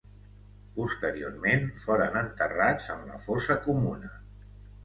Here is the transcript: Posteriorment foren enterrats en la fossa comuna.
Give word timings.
Posteriorment 0.77 1.69
foren 1.83 2.19
enterrats 2.23 2.89
en 2.97 3.07
la 3.13 3.23
fossa 3.27 3.63
comuna. 3.69 4.11